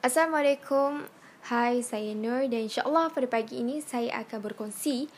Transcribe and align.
Assalamualaikum. 0.00 1.04
Hai, 1.44 1.84
saya 1.84 2.16
Nur 2.16 2.48
dan 2.48 2.64
insyaAllah 2.64 3.12
pada 3.12 3.28
pagi 3.28 3.60
ini 3.60 3.84
saya 3.84 4.24
akan 4.24 4.48
berkongsi 4.48 5.12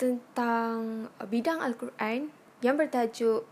tentang 0.00 1.12
bidang 1.28 1.60
Al-Quran 1.60 2.32
yang 2.64 2.80
bertajuk 2.80 3.44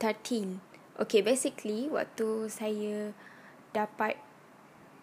Tartil. 0.00 0.56
Okay, 0.96 1.20
basically 1.20 1.92
waktu 1.92 2.48
saya 2.48 3.12
dapat 3.76 4.16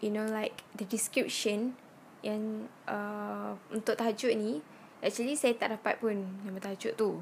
you 0.02 0.10
know 0.10 0.26
like 0.26 0.66
the 0.74 0.86
description 0.90 1.78
yang 2.26 2.66
uh, 2.90 3.54
untuk 3.70 4.02
tajuk 4.02 4.34
ni 4.34 4.66
actually 5.06 5.38
saya 5.38 5.54
tak 5.62 5.78
dapat 5.78 6.02
pun 6.02 6.42
nama 6.42 6.58
tajuk 6.58 6.98
tu. 6.98 7.22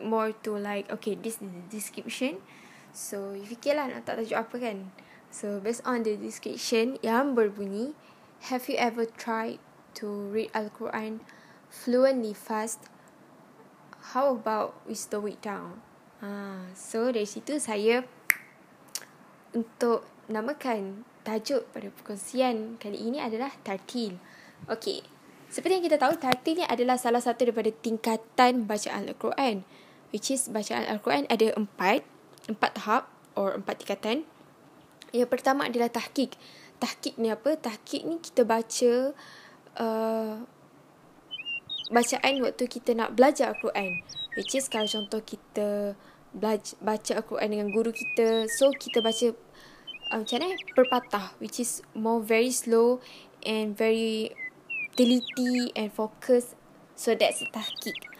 More 0.00 0.32
to 0.40 0.56
like 0.56 0.88
okay, 0.88 1.12
this 1.12 1.44
is 1.44 1.44
the 1.44 1.60
description. 1.68 2.40
So, 2.96 3.36
you 3.36 3.44
fikirlah 3.44 3.92
nak 3.92 4.08
tak 4.08 4.24
tajuk 4.24 4.48
apa 4.48 4.56
kan? 4.56 4.88
So 5.30 5.60
based 5.60 5.84
on 5.84 6.02
the 6.06 6.16
description 6.16 6.96
yang 7.04 7.36
berbunyi, 7.36 7.92
have 8.48 8.70
you 8.70 8.76
ever 8.80 9.04
tried 9.04 9.60
to 10.00 10.06
read 10.08 10.48
Al-Quran 10.56 11.24
fluently 11.68 12.32
fast? 12.32 12.88
How 14.16 14.38
about 14.38 14.78
we 14.86 14.94
slow 14.94 15.26
it 15.26 15.42
down? 15.42 15.82
Ha, 16.24 16.72
so 16.72 17.12
dari 17.12 17.28
situ 17.28 17.60
saya 17.60 18.06
untuk 19.52 20.06
namakan 20.32 21.04
tajuk 21.26 21.66
pada 21.74 21.90
perkongsian 21.90 22.78
kali 22.78 22.96
ini 22.96 23.18
adalah 23.18 23.50
tartil. 23.66 24.16
Okay, 24.70 25.02
seperti 25.50 25.78
yang 25.78 25.86
kita 25.86 25.98
tahu 25.98 26.14
tartil 26.18 26.62
ni 26.62 26.64
adalah 26.66 26.96
salah 26.96 27.20
satu 27.20 27.50
daripada 27.50 27.70
tingkatan 27.70 28.66
bacaan 28.66 29.10
Al-Quran. 29.10 29.66
Which 30.14 30.30
is 30.30 30.46
bacaan 30.48 30.86
Al-Quran 30.86 31.26
ada 31.26 31.50
empat, 31.58 32.06
empat 32.46 32.70
tahap 32.78 33.02
or 33.34 33.58
empat 33.58 33.82
tingkatan. 33.82 34.24
Yang 35.14 35.30
pertama 35.30 35.68
adalah 35.70 35.90
tahqiq. 35.90 36.34
Tahqiq 36.82 37.14
ni 37.20 37.30
apa? 37.30 37.54
Tahqiq 37.58 38.02
ni 38.06 38.16
kita 38.18 38.42
baca 38.42 38.92
uh, 39.78 40.34
bacaan 41.90 42.34
waktu 42.42 42.64
kita 42.66 42.96
nak 42.96 43.14
belajar 43.14 43.54
Al-Quran. 43.54 44.02
Which 44.36 44.52
is 44.58 44.68
kalau 44.68 44.88
contoh 44.90 45.22
kita 45.22 45.96
belajar, 46.34 46.76
baca 46.82 47.12
Al-Quran 47.22 47.48
dengan 47.48 47.68
guru 47.72 47.94
kita. 47.94 48.50
So 48.50 48.74
kita 48.74 49.00
baca 49.00 49.32
uh, 50.12 50.18
macam 50.20 50.36
mana? 50.42 50.56
Berpatah. 50.74 51.26
Which 51.38 51.62
is 51.62 51.80
more 51.94 52.20
very 52.20 52.50
slow 52.52 52.98
and 53.46 53.78
very 53.78 54.34
teliti 54.98 55.70
and 55.78 55.92
focus. 55.94 56.58
So 56.96 57.14
that's 57.14 57.44
tahqiq. 57.54 58.16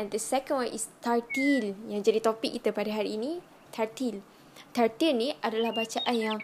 And 0.00 0.08
the 0.08 0.22
second 0.22 0.64
one 0.64 0.72
is 0.72 0.88
tartil. 1.04 1.76
Yang 1.84 2.00
jadi 2.08 2.18
topik 2.24 2.56
kita 2.56 2.72
pada 2.72 2.88
hari 2.88 3.20
ini. 3.20 3.44
Tartil. 3.68 4.24
Tartil 4.70 5.16
ni 5.16 5.28
adalah 5.40 5.74
bacaan 5.74 6.16
yang 6.16 6.38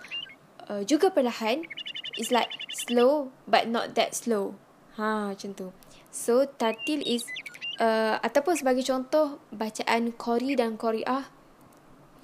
uh, 0.69 0.83
juga 0.83 1.13
perlahan. 1.13 1.63
It's 2.17 2.33
like 2.33 2.51
slow 2.73 3.35
but 3.45 3.69
not 3.69 3.95
that 3.95 4.17
slow. 4.17 4.57
Ha, 4.97 5.37
macam 5.37 5.53
tu. 5.53 5.69
So, 6.09 6.49
tartil 6.49 7.05
is 7.05 7.29
uh, 7.77 8.17
ataupun 8.25 8.57
sebagai 8.57 8.81
contoh 8.89 9.45
bacaan 9.53 10.17
Qori 10.17 10.57
dan 10.57 10.81
Qori'ah. 10.81 11.29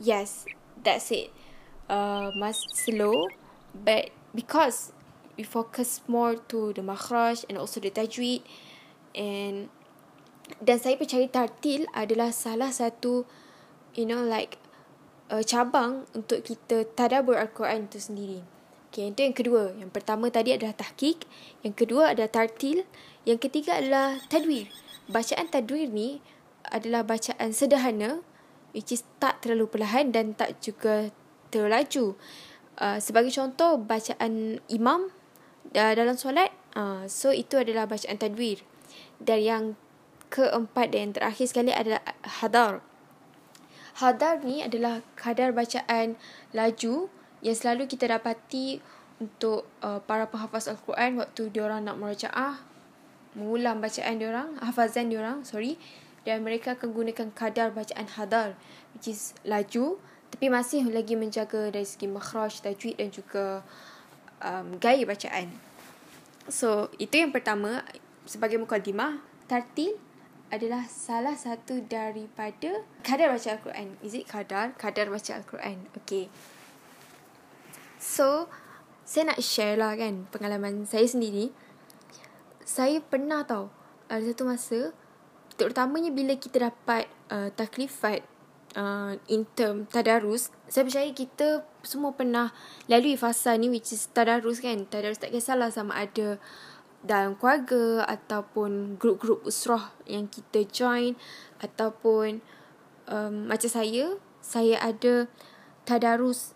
Yes, 0.00 0.48
that's 0.80 1.12
it. 1.12 1.28
Uh, 1.92 2.32
must 2.40 2.72
slow 2.72 3.28
but 3.76 4.08
because 4.32 4.96
we 5.36 5.44
focus 5.44 6.00
more 6.08 6.36
to 6.48 6.72
the 6.72 6.80
makhraj 6.80 7.44
and 7.48 7.60
also 7.60 7.80
the 7.80 7.92
tajwid 7.92 8.40
and 9.12 9.68
dan 10.60 10.76
saya 10.80 10.96
percaya 10.96 11.28
tartil 11.28 11.84
adalah 11.92 12.32
salah 12.32 12.72
satu 12.72 13.28
you 13.96 14.08
know 14.08 14.24
like 14.24 14.61
uh, 15.32 15.42
cabang 15.42 16.04
untuk 16.12 16.44
kita 16.44 16.84
tadabbur 16.92 17.40
Al-Quran 17.40 17.88
itu 17.88 17.98
sendiri. 17.98 18.40
Okay, 18.92 19.08
itu 19.08 19.24
yang 19.24 19.32
kedua. 19.32 19.72
Yang 19.72 19.90
pertama 19.96 20.28
tadi 20.28 20.52
adalah 20.52 20.76
tahqiq. 20.76 21.24
Yang 21.64 21.74
kedua 21.80 22.12
adalah 22.12 22.28
tartil. 22.28 22.84
Yang 23.24 23.48
ketiga 23.48 23.80
adalah 23.80 24.20
tadwir. 24.28 24.68
Bacaan 25.08 25.48
tadwir 25.48 25.88
ni 25.88 26.20
adalah 26.68 27.00
bacaan 27.00 27.56
sederhana 27.56 28.20
which 28.76 28.92
is 28.92 29.04
tak 29.20 29.40
terlalu 29.40 29.68
perlahan 29.68 30.12
dan 30.12 30.36
tak 30.36 30.60
juga 30.60 31.08
terlalu 31.48 31.70
laju. 31.72 32.04
Uh, 32.76 32.98
sebagai 33.00 33.32
contoh, 33.32 33.80
bacaan 33.80 34.60
imam 34.68 35.08
uh, 35.72 35.92
dalam 35.96 36.16
solat. 36.16 36.52
Uh, 36.72 37.04
so, 37.08 37.32
itu 37.32 37.60
adalah 37.60 37.88
bacaan 37.88 38.16
tadwir. 38.16 38.64
Dan 39.20 39.40
yang 39.40 39.64
keempat 40.32 40.92
dan 40.92 41.00
yang 41.08 41.14
terakhir 41.16 41.46
sekali 41.48 41.72
adalah 41.72 42.00
hadar. 42.40 42.80
Hadar 43.92 44.40
ni 44.40 44.64
adalah 44.64 45.04
kadar 45.18 45.52
bacaan 45.52 46.16
laju 46.56 47.12
yang 47.44 47.56
selalu 47.56 47.84
kita 47.90 48.08
dapati 48.08 48.80
untuk 49.20 49.68
uh, 49.84 50.00
para 50.02 50.26
penghafaz 50.26 50.66
Al-Quran 50.66 51.20
waktu 51.20 51.52
diorang 51.52 51.84
nak 51.84 52.00
merajaah, 52.00 52.58
mengulang 53.36 53.78
bacaan 53.78 54.16
diorang, 54.16 54.56
hafazan 54.58 55.12
diorang, 55.12 55.44
sorry. 55.44 55.76
Dan 56.22 56.46
mereka 56.46 56.78
akan 56.78 56.94
gunakan 56.94 57.28
kadar 57.34 57.74
bacaan 57.74 58.06
hadar, 58.06 58.54
which 58.94 59.10
is 59.10 59.34
laju, 59.42 59.98
tapi 60.30 60.46
masih 60.48 60.86
lagi 60.88 61.18
menjaga 61.18 61.68
dari 61.68 61.84
segi 61.84 62.06
makhraj, 62.06 62.62
tajwid 62.62 62.94
dan 62.94 63.10
juga 63.10 63.66
um, 64.38 64.78
gaya 64.78 65.02
bacaan. 65.02 65.50
So, 66.46 66.90
itu 67.02 67.18
yang 67.20 67.34
pertama, 67.34 67.82
sebagai 68.26 68.58
mukadimah, 68.58 69.18
tartil 69.50 69.98
adalah 70.52 70.84
salah 70.84 71.32
satu 71.32 71.80
daripada 71.88 72.84
kadar 73.00 73.32
baca 73.32 73.48
Al-Quran. 73.56 73.96
Is 74.04 74.12
it 74.12 74.28
kadar? 74.28 74.76
Kadar 74.76 75.08
baca 75.08 75.32
Al-Quran. 75.40 75.88
Okay. 76.04 76.28
So, 77.96 78.52
saya 79.08 79.32
nak 79.32 79.40
share 79.40 79.80
lah 79.80 79.96
kan 79.96 80.28
pengalaman 80.28 80.84
saya 80.84 81.08
sendiri. 81.08 81.48
Saya 82.68 83.00
pernah 83.00 83.48
tahu 83.48 83.72
ada 84.12 84.20
satu 84.28 84.44
masa, 84.44 84.92
terutamanya 85.56 86.12
bila 86.12 86.36
kita 86.36 86.68
dapat 86.68 87.08
uh, 87.32 87.48
taklifat 87.56 88.20
uh, 88.76 89.16
in 89.32 89.48
term 89.56 89.88
tadarus, 89.88 90.52
saya 90.68 90.84
percaya 90.84 91.08
kita 91.16 91.64
semua 91.80 92.12
pernah 92.12 92.52
lalui 92.92 93.16
fasa 93.16 93.56
ni 93.56 93.72
which 93.72 93.96
is 93.96 94.04
tadarus 94.12 94.60
kan. 94.60 94.84
Tadarus 94.84 95.16
tak 95.16 95.32
kisahlah 95.32 95.72
sama 95.72 95.96
ada 95.96 96.36
dalam 97.02 97.34
keluarga 97.34 98.06
ataupun 98.06 98.96
grup-grup 98.96 99.42
usrah 99.42 99.90
yang 100.06 100.30
kita 100.30 100.62
join 100.70 101.18
ataupun 101.58 102.40
um, 103.10 103.50
macam 103.50 103.66
saya 103.66 104.18
saya 104.42 104.78
ada 104.78 105.26
tadarus 105.82 106.54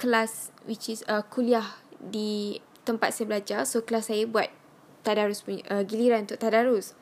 kelas 0.00 0.52
which 0.64 0.88
is 0.88 1.04
uh, 1.08 1.20
kuliah 1.28 1.80
di 2.00 2.60
tempat 2.88 3.12
saya 3.12 3.28
belajar. 3.28 3.60
So 3.68 3.84
kelas 3.84 4.08
saya 4.08 4.24
buat 4.24 4.48
tadarus 5.04 5.44
uh, 5.44 5.84
giliran 5.84 6.24
untuk 6.24 6.40
tadarus. 6.40 6.96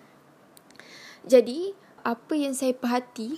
Jadi 1.27 1.75
apa 2.07 2.35
yang 2.39 2.55
saya 2.55 2.75
perhati 2.75 3.35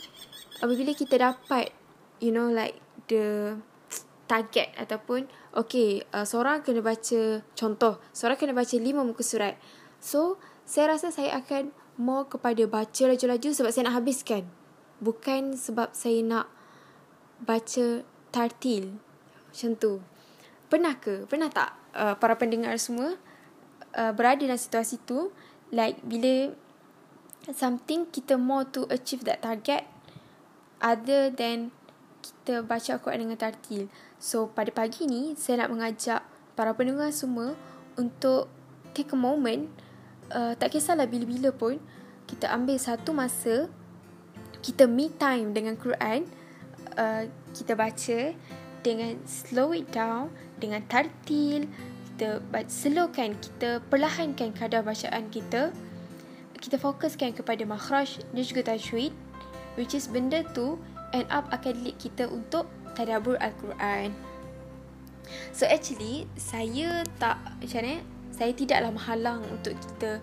apabila 0.61 0.93
kita 0.93 1.17
dapat 1.17 1.73
you 2.21 2.29
know 2.29 2.53
like 2.53 2.77
the 3.09 3.57
target 4.29 4.71
ataupun 4.77 5.25
okay 5.57 6.05
uh, 6.13 6.23
seorang 6.29 6.61
kena 6.61 6.85
baca 6.85 7.41
contoh 7.57 7.97
seorang 8.13 8.37
kena 8.37 8.53
baca 8.53 8.77
lima 8.77 9.01
muka 9.03 9.25
surat. 9.25 9.57
So 9.99 10.37
saya 10.69 10.95
rasa 10.95 11.09
saya 11.09 11.41
akan 11.41 11.73
more 11.99 12.31
kepada 12.31 12.63
baca 12.69 13.03
laju-laju 13.09 13.49
sebab 13.51 13.71
saya 13.73 13.91
nak 13.91 14.05
habiskan. 14.05 14.45
Bukan 15.01 15.57
sebab 15.59 15.91
saya 15.97 16.21
nak 16.23 16.47
baca 17.43 18.07
tartil. 18.31 19.01
Macam 19.51 19.73
tu. 19.75 19.93
Pernah 20.69 20.95
ke? 21.01 21.25
Pernah 21.27 21.49
tak 21.51 21.75
uh, 21.97 22.15
para 22.21 22.37
pendengar 22.37 22.77
semua 22.77 23.17
uh, 23.97 24.13
berada 24.13 24.45
dalam 24.45 24.61
situasi 24.61 25.01
tu? 25.03 25.33
Like 25.73 25.99
bila 26.05 26.53
something 27.49 28.07
kita 28.13 28.37
more 28.37 28.69
to 28.69 28.85
achieve 28.93 29.25
that 29.25 29.41
target 29.41 29.89
other 30.79 31.33
than 31.33 31.73
kita 32.21 32.61
baca 32.63 32.99
Al-Quran 32.99 33.29
dengan 33.29 33.39
tartil. 33.41 33.89
So 34.19 34.51
pada 34.51 34.75
pagi 34.75 35.07
ni 35.07 35.35
saya 35.39 35.65
nak 35.65 35.75
mengajak 35.75 36.23
para 36.59 36.75
pendengar 36.75 37.15
semua 37.15 37.55
untuk 37.95 38.51
take 38.95 39.15
a 39.15 39.19
moment 39.19 39.71
uh, 40.35 40.59
tak 40.59 40.75
kisahlah 40.75 41.07
bila-bila 41.07 41.55
pun 41.55 41.79
kita 42.27 42.51
ambil 42.51 42.77
satu 42.77 43.15
masa 43.15 43.71
kita 44.59 44.91
me 44.91 45.07
time 45.15 45.55
dengan 45.55 45.79
Quran 45.79 46.27
uh, 46.99 47.31
kita 47.55 47.79
baca 47.79 48.35
dengan 48.83 49.23
slow 49.23 49.71
it 49.71 49.87
down 49.95 50.35
dengan 50.59 50.83
tartil 50.91 51.71
kita 52.19 52.43
slowkan, 52.67 53.39
kita 53.39 53.79
perlahankan 53.87 54.51
kadar 54.51 54.83
bacaan 54.83 55.31
kita. 55.31 55.71
Kita 56.59 56.75
fokuskan 56.75 57.31
kepada 57.31 57.63
makhraj 57.63 58.19
dan 58.35 58.43
juga 58.43 58.75
tajwid 58.75 59.15
which 59.79 59.95
is 59.95 60.11
benda 60.11 60.43
tu 60.51 60.75
end 61.15 61.31
up 61.31 61.47
akan 61.55 61.79
lead 61.87 61.95
kita 62.03 62.27
untuk 62.27 62.67
tadabbur 62.99 63.39
Al-Quran. 63.39 64.11
So 65.55 65.71
actually 65.71 66.27
saya 66.35 67.07
tak 67.23 67.39
macam 67.63 67.87
mana 67.87 67.95
saya 68.35 68.51
tidaklah 68.51 68.91
menghalang 68.91 69.47
untuk 69.55 69.79
kita 69.79 70.19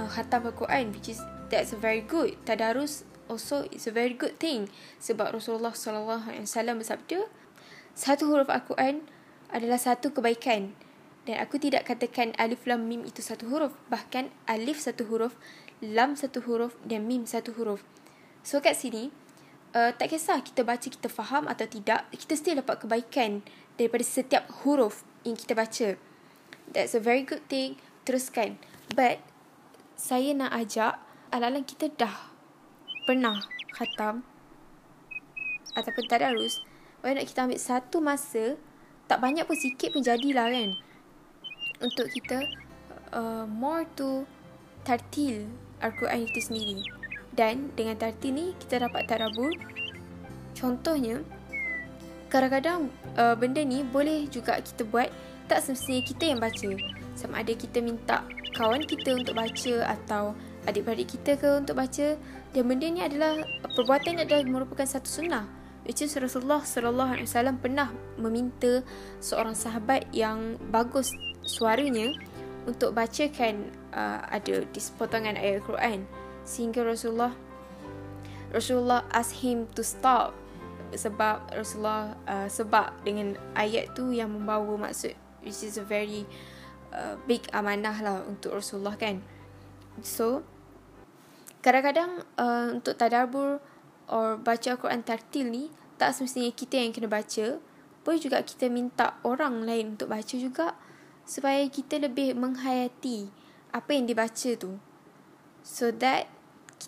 uh, 0.00 0.08
khatam 0.08 0.48
Al-Quran 0.48 0.96
which 0.96 1.12
is 1.12 1.20
that's 1.52 1.76
very 1.76 2.00
good. 2.00 2.40
Tadarus 2.48 3.04
also 3.28 3.68
is 3.68 3.84
a 3.84 3.92
very 3.92 4.16
good 4.16 4.40
thing 4.40 4.72
sebab 5.02 5.36
Rasulullah 5.36 5.76
sallallahu 5.76 6.32
alaihi 6.32 6.48
wasallam 6.48 6.80
bersabda 6.80 7.28
satu 7.92 8.32
huruf 8.32 8.48
Al-Quran 8.48 9.04
adalah 9.50 9.78
satu 9.78 10.14
kebaikan 10.14 10.74
dan 11.26 11.42
aku 11.42 11.58
tidak 11.58 11.90
katakan 11.90 12.30
alif 12.38 12.64
lam 12.70 12.86
mim 12.86 13.02
itu 13.02 13.18
satu 13.18 13.50
huruf 13.50 13.74
bahkan 13.90 14.30
alif 14.46 14.78
satu 14.78 15.10
huruf 15.10 15.34
lam 15.82 16.14
satu 16.14 16.38
huruf 16.46 16.78
dan 16.86 17.04
mim 17.04 17.26
satu 17.26 17.50
huruf 17.58 17.82
so 18.46 18.62
kat 18.62 18.78
sini 18.78 19.10
uh, 19.76 19.90
tak 19.92 20.16
kisah 20.16 20.40
kita 20.40 20.64
baca 20.64 20.88
kita 20.88 21.12
faham 21.12 21.44
atau 21.44 21.68
tidak 21.68 22.08
kita 22.16 22.32
still 22.32 22.56
dapat 22.64 22.80
kebaikan 22.80 23.44
daripada 23.76 24.00
setiap 24.00 24.48
huruf 24.64 25.04
yang 25.28 25.36
kita 25.36 25.52
baca. 25.52 26.00
That's 26.72 26.96
a 26.96 27.02
very 27.02 27.22
good 27.28 27.44
thing. 27.52 27.76
Teruskan. 28.08 28.56
But 28.96 29.20
saya 29.98 30.32
nak 30.32 30.56
ajak 30.56 30.96
ala-ala 31.28 31.60
kita 31.60 31.92
dah 31.92 32.32
pernah 33.04 33.44
khatam 33.76 34.24
ataupun 35.76 36.04
tadarus 36.08 36.64
why 37.04 37.12
nak 37.12 37.28
kita 37.28 37.44
ambil 37.44 37.60
satu 37.60 38.00
masa 38.00 38.56
tak 39.06 39.20
banyak 39.20 39.44
pun 39.44 39.54
sikit 39.54 39.92
pun 39.92 40.02
jadilah 40.02 40.48
kan 40.48 40.70
untuk 41.84 42.08
kita 42.08 42.40
uh, 43.12 43.44
more 43.44 43.84
to 43.94 44.24
tartil 44.82 45.50
Al-Quran 45.84 46.24
itu 46.24 46.40
sendiri. 46.40 46.80
Dan 47.36 47.68
dengan 47.76 48.00
tartil 48.00 48.32
ni 48.32 48.46
kita 48.56 48.88
dapat 48.88 49.04
tarabur. 49.04 49.52
Contohnya, 50.56 51.20
kadang-kadang 52.32 52.88
uh, 53.20 53.36
benda 53.36 53.60
ni 53.60 53.84
boleh 53.84 54.24
juga 54.32 54.56
kita 54.56 54.88
buat 54.88 55.12
tak 55.46 55.60
semestinya 55.62 56.02
kita 56.02 56.24
yang 56.32 56.40
baca. 56.40 56.70
Sama 57.12 57.44
ada 57.44 57.52
kita 57.52 57.84
minta 57.84 58.24
kawan 58.56 58.82
kita 58.88 59.20
untuk 59.20 59.36
baca 59.36 59.74
atau 59.84 60.32
adik-beradik 60.64 61.12
kita 61.12 61.36
ke 61.36 61.60
untuk 61.60 61.76
baca. 61.76 62.16
Dan 62.56 62.64
benda 62.64 62.88
ni 62.88 63.04
adalah 63.04 63.44
perbuatan 63.76 64.24
adalah 64.24 64.42
merupakan 64.48 64.88
satu 64.88 65.06
sunnah. 65.06 65.44
Which 65.84 66.02
is 66.02 66.16
Rasulullah 66.18 66.64
sallallahu 66.64 67.20
alaihi 67.20 67.28
wasallam 67.30 67.62
pernah 67.62 67.92
meminta 68.18 68.82
seorang 69.22 69.54
sahabat 69.54 70.08
yang 70.10 70.58
bagus 70.72 71.12
suaranya 71.46 72.10
untuk 72.66 72.90
bacakan 72.90 73.70
uh, 73.94 74.18
ada 74.26 74.66
di 74.66 74.80
sepotongan 74.82 75.38
ayat 75.38 75.62
Al-Quran 75.62 76.25
sehingga 76.46 76.86
Rasulullah 76.86 77.34
Rasulullah 78.54 79.02
ask 79.10 79.42
him 79.42 79.66
to 79.74 79.82
stop 79.82 80.32
sebab 80.94 81.50
Rasulullah 81.50 82.14
uh, 82.30 82.46
sebab 82.46 83.02
dengan 83.02 83.34
ayat 83.58 83.98
tu 83.98 84.14
yang 84.14 84.30
membawa 84.30 84.88
maksud 84.88 85.18
which 85.42 85.66
is 85.66 85.74
a 85.76 85.84
very 85.84 86.22
uh, 86.94 87.18
big 87.26 87.42
amanah 87.50 87.96
lah 87.98 88.18
untuk 88.24 88.54
Rasulullah 88.54 88.94
kan. 88.94 89.20
So 90.00 90.46
kadang-kadang 91.60 92.22
uh, 92.38 92.78
untuk 92.78 92.94
tadabur 92.94 93.58
or 94.06 94.38
baca 94.38 94.78
Al-Quran 94.78 95.02
tartil 95.02 95.50
ni 95.50 95.64
tak 95.98 96.14
semestinya 96.14 96.54
kita 96.54 96.78
yang 96.78 96.94
kena 96.94 97.10
baca. 97.10 97.58
Boleh 98.06 98.20
juga 98.22 98.38
kita 98.46 98.70
minta 98.70 99.18
orang 99.26 99.66
lain 99.66 99.98
untuk 99.98 100.06
baca 100.06 100.34
juga 100.38 100.78
supaya 101.26 101.66
kita 101.66 101.98
lebih 101.98 102.38
menghayati 102.38 103.34
apa 103.74 103.90
yang 103.90 104.06
dibaca 104.06 104.50
tu. 104.54 104.78
So 105.66 105.90
that 105.98 106.30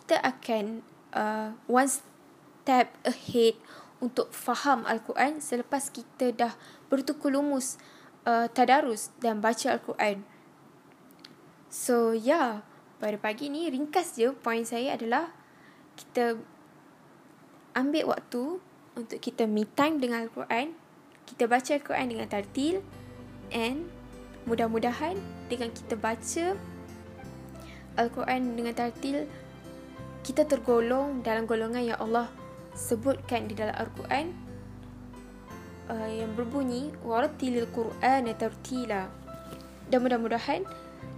kita 0.08 0.24
akan 0.24 0.80
uh, 1.12 1.52
one 1.68 1.84
step 1.84 2.88
ahead 3.04 3.60
untuk 4.00 4.32
faham 4.32 4.88
Al-Quran 4.88 5.36
selepas 5.36 5.92
kita 5.92 6.32
dah 6.32 6.56
bertukar 6.88 7.28
lumus 7.28 7.76
uh, 8.24 8.48
tadarus 8.48 9.12
dan 9.20 9.44
baca 9.44 9.76
Al-Quran. 9.76 10.24
So, 11.68 12.16
yeah, 12.16 12.64
pada 12.96 13.20
pagi 13.20 13.52
ni 13.52 13.68
ringkas 13.68 14.16
je 14.16 14.32
poin 14.32 14.64
saya 14.64 14.96
adalah 14.96 15.28
kita 16.00 16.40
ambil 17.76 18.08
waktu 18.08 18.64
untuk 18.96 19.20
kita 19.20 19.44
me 19.44 19.68
time 19.76 20.00
dengan 20.00 20.24
Al-Quran, 20.24 20.72
kita 21.28 21.44
baca 21.44 21.76
Al-Quran 21.76 22.06
dengan 22.08 22.32
tartil 22.32 22.80
and 23.52 23.92
mudah-mudahan 24.48 25.20
dengan 25.52 25.68
kita 25.68 26.00
baca 26.00 26.56
Al-Quran 28.00 28.56
dengan 28.56 28.72
tartil 28.72 29.28
kita 30.26 30.44
tergolong 30.44 31.20
dalam 31.24 31.46
golongan 31.48 31.94
yang 31.94 31.98
Allah 31.98 32.28
sebutkan 32.74 33.50
di 33.50 33.54
dalam 33.58 33.74
Al-Quran 33.74 34.26
uh, 35.90 36.10
yang 36.10 36.32
berbunyi 36.38 36.94
waratilil 37.02 37.66
Quran 37.74 38.30
tartila 38.36 39.10
dan 39.88 39.98
mudah-mudahan 40.04 40.62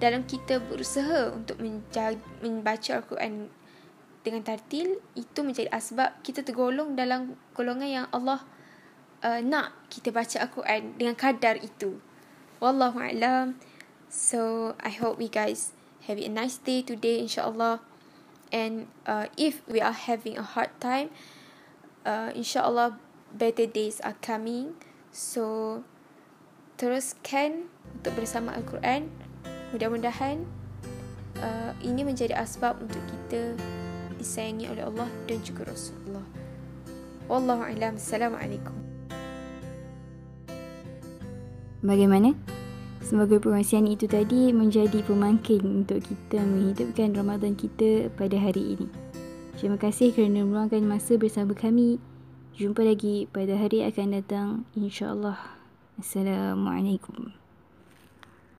dalam 0.00 0.25
kita 0.25 0.62
berusaha 0.64 1.35
untuk 1.35 1.61
membaca 1.61 2.91
Al-Quran 2.97 3.52
dengan 4.20 4.43
tartil 4.44 5.00
itu 5.17 5.41
menjadi 5.41 5.73
asbab 5.73 6.20
kita 6.20 6.44
tergolong 6.44 6.93
dalam 6.93 7.37
golongan 7.56 7.88
yang 7.88 8.06
Allah 8.12 8.44
uh, 9.25 9.41
nak 9.41 9.76
kita 9.88 10.12
baca 10.12 10.44
Al-Quran 10.44 10.96
dengan 10.96 11.17
kadar 11.17 11.56
itu. 11.61 12.00
Wallahu 12.61 13.00
a'lam. 13.00 13.56
So 14.12 14.73
I 14.85 14.93
hope 14.93 15.17
we 15.17 15.32
guys 15.32 15.73
have 16.05 16.20
a 16.20 16.29
nice 16.29 16.61
day 16.61 16.85
today 16.85 17.20
inshallah. 17.25 17.90
And 18.50 18.91
uh, 19.06 19.31
if 19.38 19.62
we 19.70 19.79
are 19.79 19.94
having 19.94 20.38
a 20.38 20.43
hard 20.43 20.75
time, 20.82 21.14
uh, 22.02 22.35
inshallah 22.35 22.99
better 23.31 23.67
days 23.67 24.02
are 24.02 24.19
coming. 24.19 24.75
So 25.14 25.82
teruskan 26.79 27.70
untuk 27.94 28.19
bersama 28.19 28.55
Al-Quran. 28.58 29.11
Mudah-mudahan 29.70 30.43
uh, 31.38 31.73
ini 31.82 32.02
menjadi 32.02 32.35
asbab 32.35 32.82
untuk 32.82 32.99
kita 33.06 33.55
disayangi 34.19 34.67
oleh 34.67 34.82
Allah 34.85 35.08
dan 35.31 35.38
juga 35.46 35.70
Rasulullah. 35.70 36.26
Wallahu 37.31 37.62
a'lam. 37.62 37.94
Assalamualaikum. 37.96 38.75
Bagaimana? 41.81 42.59
Semoga 43.10 43.43
perkongsian 43.43 43.90
itu 43.90 44.06
tadi 44.06 44.55
menjadi 44.55 45.02
pemangkin 45.02 45.82
untuk 45.82 45.98
kita 45.98 46.46
menghidupkan 46.46 47.10
Ramadan 47.10 47.58
kita 47.58 48.06
pada 48.14 48.38
hari 48.38 48.79
ini. 48.79 48.86
Terima 49.58 49.74
kasih 49.82 50.14
kerana 50.14 50.46
meluangkan 50.46 50.86
masa 50.86 51.19
bersama 51.19 51.50
kami. 51.58 51.98
Jumpa 52.55 52.86
lagi 52.86 53.26
pada 53.26 53.58
hari 53.58 53.82
akan 53.82 54.14
datang 54.14 54.48
insya-Allah. 54.79 55.43
Assalamualaikum. 55.98 57.40